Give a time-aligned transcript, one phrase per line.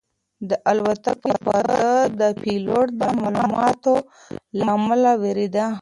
[0.49, 1.87] د الوتکې پرده
[2.19, 3.95] د پیلوټ د معلوماتو
[4.57, 5.67] له امله ودرېده.